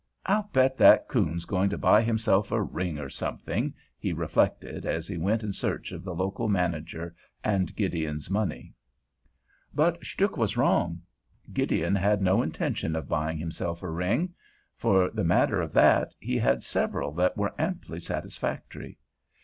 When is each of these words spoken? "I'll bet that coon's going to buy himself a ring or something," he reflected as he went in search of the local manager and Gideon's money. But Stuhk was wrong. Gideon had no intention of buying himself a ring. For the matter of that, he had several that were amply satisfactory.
"I'll 0.25 0.49
bet 0.51 0.79
that 0.79 1.07
coon's 1.07 1.45
going 1.45 1.69
to 1.69 1.77
buy 1.77 2.01
himself 2.01 2.51
a 2.51 2.59
ring 2.59 2.97
or 2.97 3.07
something," 3.11 3.71
he 3.99 4.13
reflected 4.13 4.83
as 4.83 5.07
he 5.07 5.19
went 5.19 5.43
in 5.43 5.53
search 5.53 5.91
of 5.91 6.03
the 6.03 6.15
local 6.15 6.49
manager 6.49 7.13
and 7.43 7.75
Gideon's 7.75 8.27
money. 8.27 8.73
But 9.75 10.01
Stuhk 10.03 10.37
was 10.37 10.57
wrong. 10.57 11.03
Gideon 11.53 11.93
had 11.93 12.19
no 12.19 12.41
intention 12.41 12.95
of 12.95 13.07
buying 13.07 13.37
himself 13.37 13.83
a 13.83 13.89
ring. 13.91 14.33
For 14.75 15.11
the 15.11 15.23
matter 15.23 15.61
of 15.61 15.71
that, 15.73 16.15
he 16.19 16.39
had 16.39 16.63
several 16.63 17.11
that 17.11 17.37
were 17.37 17.53
amply 17.59 17.99
satisfactory. 17.99 18.97